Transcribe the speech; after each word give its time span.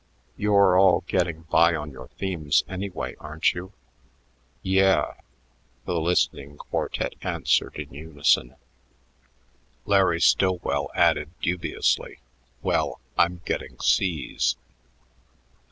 You're 0.35 0.79
all 0.79 1.03
getting 1.05 1.41
by 1.43 1.75
on 1.75 1.91
your 1.91 2.07
themes, 2.07 2.63
anyway, 2.67 3.15
aren't 3.19 3.53
you?" 3.53 3.71
"Yeah," 4.63 5.13
the 5.85 6.01
listening 6.01 6.57
quartet 6.57 7.13
answered 7.21 7.75
in 7.75 7.93
unison, 7.93 8.55
Larry 9.85 10.19
Stillwell 10.19 10.89
adding 10.95 11.35
dubiously, 11.39 12.17
"Well, 12.63 12.99
I'm 13.15 13.41
getting 13.45 13.77
C's." 13.79 14.55